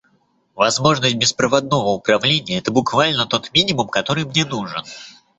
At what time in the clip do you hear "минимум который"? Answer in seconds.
3.53-4.25